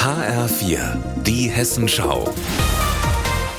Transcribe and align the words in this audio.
HR4, 0.00 0.78
die 1.26 1.50
Hessenschau. 1.50 2.24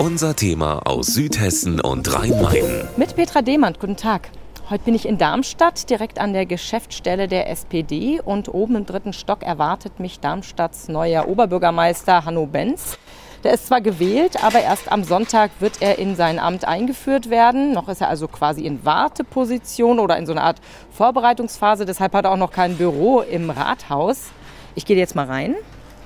Unser 0.00 0.34
Thema 0.34 0.80
aus 0.84 1.06
Südhessen 1.06 1.80
und 1.80 2.12
Rhein-Main. 2.12 2.88
Mit 2.96 3.14
Petra 3.14 3.40
Demand, 3.40 3.78
guten 3.78 3.96
Tag. 3.96 4.30
Heute 4.68 4.82
bin 4.82 4.96
ich 4.96 5.06
in 5.06 5.16
Darmstadt, 5.16 5.88
direkt 5.88 6.18
an 6.18 6.32
der 6.32 6.44
Geschäftsstelle 6.44 7.28
der 7.28 7.48
SPD 7.50 8.20
und 8.20 8.52
oben 8.52 8.74
im 8.74 8.84
dritten 8.84 9.12
Stock 9.12 9.44
erwartet 9.44 10.00
mich 10.00 10.18
Darmstadts 10.18 10.88
neuer 10.88 11.28
Oberbürgermeister 11.28 12.24
Hanno 12.24 12.46
Benz. 12.46 12.98
Der 13.44 13.54
ist 13.54 13.68
zwar 13.68 13.80
gewählt, 13.80 14.42
aber 14.42 14.60
erst 14.60 14.90
am 14.90 15.04
Sonntag 15.04 15.52
wird 15.60 15.82
er 15.82 16.00
in 16.00 16.16
sein 16.16 16.40
Amt 16.40 16.66
eingeführt 16.66 17.30
werden. 17.30 17.70
Noch 17.70 17.88
ist 17.88 18.00
er 18.00 18.08
also 18.08 18.26
quasi 18.26 18.62
in 18.62 18.84
Warteposition 18.84 20.00
oder 20.00 20.16
in 20.16 20.26
so 20.26 20.32
einer 20.32 20.42
Art 20.42 20.60
Vorbereitungsphase. 20.90 21.84
Deshalb 21.86 22.12
hat 22.12 22.24
er 22.24 22.32
auch 22.32 22.36
noch 22.36 22.50
kein 22.50 22.76
Büro 22.76 23.20
im 23.20 23.50
Rathaus. 23.50 24.32
Ich 24.74 24.84
gehe 24.84 24.96
jetzt 24.96 25.14
mal 25.14 25.26
rein. 25.26 25.54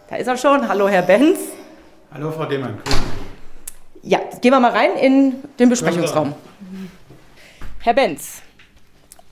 Da 0.09 0.17
ist 0.17 0.27
er 0.27 0.39
schon. 0.39 0.67
Hallo, 0.67 0.89
Herr 0.89 1.03
Benz. 1.03 1.39
Hallo, 2.15 2.31
Frau 2.31 2.47
Demann. 2.47 2.79
Ja, 4.03 4.21
gehen 4.41 4.53
wir 4.53 4.61
mal 4.61 4.71
rein 4.71 4.97
in 4.97 5.35
den 5.59 5.69
Besprechungsraum. 5.69 6.35
Herr 7.81 7.93
Benz, 7.93 8.41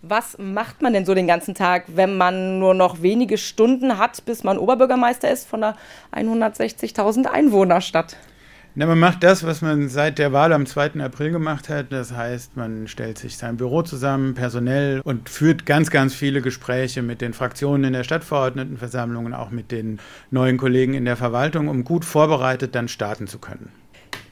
was 0.02 0.36
macht 0.36 0.82
man 0.82 0.92
denn 0.92 1.06
so 1.06 1.14
den 1.14 1.26
ganzen 1.26 1.54
Tag, 1.54 1.84
wenn 1.88 2.18
man 2.18 2.58
nur 2.58 2.74
noch 2.74 3.00
wenige 3.00 3.38
Stunden 3.38 3.96
hat, 3.96 4.22
bis 4.26 4.44
man 4.44 4.58
Oberbürgermeister 4.58 5.30
ist 5.30 5.48
von 5.48 5.64
einer 5.64 5.76
160.000 6.14 7.24
Einwohnerstadt? 7.24 8.16
Na, 8.78 8.84
man 8.84 8.98
macht 8.98 9.22
das, 9.22 9.42
was 9.42 9.62
man 9.62 9.88
seit 9.88 10.18
der 10.18 10.34
Wahl 10.34 10.52
am 10.52 10.66
2. 10.66 11.00
April 11.00 11.30
gemacht 11.30 11.70
hat. 11.70 11.92
Das 11.92 12.12
heißt, 12.12 12.58
man 12.58 12.88
stellt 12.88 13.16
sich 13.16 13.38
sein 13.38 13.56
Büro 13.56 13.80
zusammen, 13.80 14.34
personell 14.34 15.00
und 15.02 15.30
führt 15.30 15.64
ganz, 15.64 15.88
ganz 15.88 16.14
viele 16.14 16.42
Gespräche 16.42 17.00
mit 17.00 17.22
den 17.22 17.32
Fraktionen 17.32 17.84
in 17.84 17.92
der 17.94 18.04
Stadtverordnetenversammlung 18.04 19.24
und 19.24 19.32
auch 19.32 19.50
mit 19.50 19.72
den 19.72 19.98
neuen 20.30 20.58
Kollegen 20.58 20.92
in 20.92 21.06
der 21.06 21.16
Verwaltung, 21.16 21.68
um 21.68 21.84
gut 21.84 22.04
vorbereitet 22.04 22.74
dann 22.74 22.88
starten 22.88 23.26
zu 23.26 23.38
können. 23.38 23.70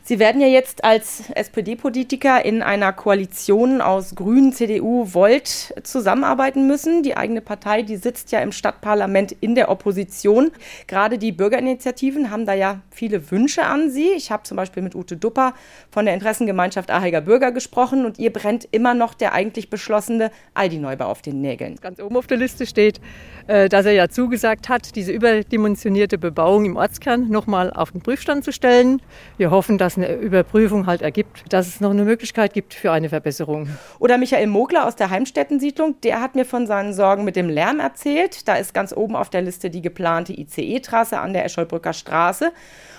Sie 0.06 0.18
werden 0.18 0.38
ja 0.38 0.48
jetzt 0.48 0.84
als 0.84 1.30
SPD-Politiker 1.30 2.44
in 2.44 2.60
einer 2.60 2.92
Koalition 2.92 3.80
aus 3.80 4.14
Grünen, 4.14 4.52
CDU, 4.52 5.14
Volt 5.14 5.72
zusammenarbeiten 5.82 6.66
müssen. 6.66 7.02
Die 7.02 7.16
eigene 7.16 7.40
Partei, 7.40 7.80
die 7.80 7.96
sitzt 7.96 8.30
ja 8.30 8.40
im 8.40 8.52
Stadtparlament 8.52 9.32
in 9.32 9.54
der 9.54 9.70
Opposition. 9.70 10.50
Gerade 10.88 11.16
die 11.16 11.32
Bürgerinitiativen 11.32 12.30
haben 12.30 12.44
da 12.44 12.52
ja 12.52 12.82
viele 12.90 13.30
Wünsche 13.30 13.64
an 13.64 13.90
Sie. 13.90 14.10
Ich 14.14 14.30
habe 14.30 14.42
zum 14.42 14.58
Beispiel 14.58 14.82
mit 14.82 14.94
Ute 14.94 15.16
Dupper 15.16 15.54
von 15.90 16.04
der 16.04 16.12
Interessengemeinschaft 16.12 16.90
Aheiger 16.90 17.22
Bürger 17.22 17.50
gesprochen 17.50 18.04
und 18.04 18.18
ihr 18.18 18.30
brennt 18.30 18.68
immer 18.72 18.92
noch 18.92 19.14
der 19.14 19.32
eigentlich 19.32 19.70
beschlossene 19.70 20.30
Aldi-Neubau 20.52 21.06
auf 21.06 21.22
den 21.22 21.40
Nägeln. 21.40 21.76
Ganz 21.80 21.98
oben 21.98 22.18
auf 22.18 22.26
der 22.26 22.36
Liste 22.36 22.66
steht, 22.66 23.00
äh, 23.46 23.70
dass 23.70 23.86
er 23.86 23.92
ja 23.92 24.10
zugesagt 24.10 24.68
hat, 24.68 24.96
diese 24.96 25.12
überdimensionierte 25.12 26.18
Bebauung 26.18 26.66
im 26.66 26.76
Ortskern 26.76 27.30
nochmal 27.30 27.72
auf 27.72 27.92
den 27.92 28.02
Prüfstand 28.02 28.44
zu 28.44 28.52
stellen. 28.52 29.00
Wir 29.38 29.50
hoffen, 29.50 29.78
dass 29.78 29.93
eine 29.96 30.14
Überprüfung 30.14 30.86
halt 30.86 31.02
ergibt, 31.02 31.44
dass 31.52 31.66
es 31.66 31.80
noch 31.80 31.90
eine 31.90 32.04
Möglichkeit 32.04 32.52
gibt 32.52 32.74
für 32.74 32.92
eine 32.92 33.08
Verbesserung. 33.08 33.68
Oder 33.98 34.18
Michael 34.18 34.46
Mogler 34.46 34.86
aus 34.86 34.96
der 34.96 35.10
Heimstättensiedlung, 35.10 36.00
der 36.02 36.20
hat 36.20 36.34
mir 36.34 36.44
von 36.44 36.66
seinen 36.66 36.92
Sorgen 36.92 37.24
mit 37.24 37.36
dem 37.36 37.48
Lärm 37.48 37.80
erzählt. 37.80 38.46
Da 38.48 38.56
ist 38.56 38.74
ganz 38.74 38.92
oben 38.92 39.16
auf 39.16 39.30
der 39.30 39.42
Liste 39.42 39.70
die 39.70 39.82
geplante 39.82 40.32
ICE-Trasse 40.32 41.18
an 41.18 41.32
der 41.32 41.44
Escholbrücker 41.44 41.92
Straße 41.92 42.52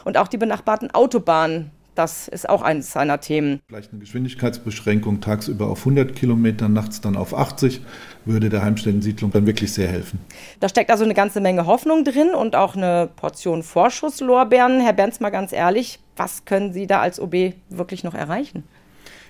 und 0.03 0.17
auch 0.17 0.27
die 0.27 0.37
benachbarten 0.37 0.91
Autobahnen 0.91 1.71
das 1.95 2.27
ist 2.27 2.47
auch 2.49 2.61
eines 2.61 2.91
seiner 2.91 3.21
Themen. 3.21 3.61
Vielleicht 3.67 3.91
eine 3.91 4.01
Geschwindigkeitsbeschränkung 4.01 5.21
tagsüber 5.21 5.67
auf 5.67 5.79
100 5.79 6.15
Kilometer, 6.15 6.67
nachts 6.67 7.01
dann 7.01 7.15
auf 7.15 7.33
80, 7.33 7.81
würde 8.25 8.49
der 8.49 8.61
Heimstellensiedlung 8.63 9.31
dann 9.31 9.47
wirklich 9.47 9.73
sehr 9.73 9.87
helfen. 9.87 10.19
Da 10.59 10.67
steckt 10.67 10.91
also 10.91 11.05
eine 11.05 11.13
ganze 11.13 11.39
Menge 11.39 11.65
Hoffnung 11.65 12.03
drin 12.03 12.35
und 12.35 12.55
auch 12.55 12.75
eine 12.75 13.09
Portion 13.15 13.63
Vorschusslorbeeren. 13.63 14.81
Herr 14.81 14.93
Benz, 14.93 15.21
mal 15.21 15.29
ganz 15.29 15.53
ehrlich, 15.53 15.99
was 16.15 16.45
können 16.45 16.73
Sie 16.73 16.87
da 16.87 17.01
als 17.01 17.19
OB 17.19 17.53
wirklich 17.69 18.03
noch 18.03 18.13
erreichen? 18.13 18.63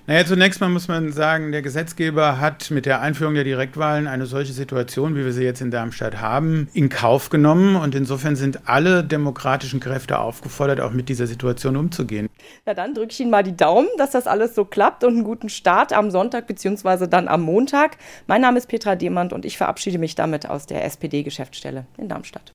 Naja, 0.08 0.24
zunächst 0.24 0.60
mal 0.60 0.68
muss 0.68 0.86
man 0.86 1.10
sagen, 1.10 1.50
der 1.50 1.62
Gesetzgeber 1.62 2.38
hat 2.38 2.70
mit 2.70 2.86
der 2.86 3.00
Einführung 3.00 3.34
der 3.34 3.42
Direktwahlen 3.42 4.06
eine 4.06 4.26
solche 4.26 4.52
Situation, 4.52 5.16
wie 5.16 5.24
wir 5.24 5.32
sie 5.32 5.42
jetzt 5.42 5.60
in 5.60 5.72
Darmstadt 5.72 6.20
haben, 6.20 6.68
in 6.74 6.88
Kauf 6.90 7.28
genommen. 7.28 7.74
Und 7.74 7.92
insofern 7.96 8.36
sind 8.36 8.68
alle 8.68 9.02
demokratischen 9.02 9.80
Kräfte 9.80 10.20
aufgefordert, 10.20 10.80
auch 10.80 10.92
mit 10.92 11.08
dieser 11.08 11.26
Situation 11.26 11.76
umzugehen. 11.76 12.28
Na 12.64 12.74
dann 12.74 12.94
drücke 12.94 13.10
ich 13.10 13.18
Ihnen 13.18 13.30
mal 13.30 13.42
die 13.42 13.56
Daumen, 13.56 13.88
dass 13.98 14.12
das 14.12 14.28
alles 14.28 14.54
so 14.54 14.64
klappt 14.64 15.02
und 15.02 15.14
einen 15.14 15.24
guten 15.24 15.48
Start 15.48 15.92
am 15.92 16.12
Sonntag 16.12 16.46
bzw. 16.46 17.08
dann 17.08 17.26
am 17.26 17.42
Montag. 17.42 17.96
Mein 18.28 18.42
Name 18.42 18.58
ist 18.58 18.68
Petra 18.68 18.94
Demand 18.94 19.32
und 19.32 19.44
ich 19.44 19.58
verabschiede 19.58 19.98
mich 19.98 20.14
damit 20.14 20.48
aus 20.48 20.66
der 20.66 20.84
SPD-Geschäftsstelle 20.84 21.84
in 21.98 22.08
Darmstadt. 22.08 22.52